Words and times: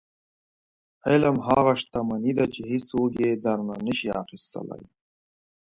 •علم 1.09 1.37
هغه 1.47 1.73
شتمني 1.81 2.31
ده 2.37 2.45
چې 2.53 2.61
هیڅوک 2.71 3.11
یې 3.23 3.31
درنه 3.43 3.75
نشي 3.85 4.09
اخیستلی. 4.21 4.83